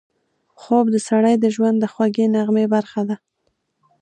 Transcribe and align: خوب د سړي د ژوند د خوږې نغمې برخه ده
خوب 0.59 0.85
د 0.93 0.97
سړي 1.09 1.35
د 1.39 1.45
ژوند 1.55 1.77
د 1.79 1.85
خوږې 1.93 2.25
نغمې 2.35 2.65
برخه 2.73 3.01
ده 3.09 3.15